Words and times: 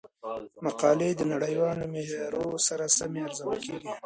مقالې 0.65 1.09
د 1.15 1.21
نړیوالو 1.33 1.85
معیارونو 1.93 2.57
سره 2.67 2.85
سمې 2.97 3.19
ارزول 3.27 3.57
کیږي. 3.67 3.91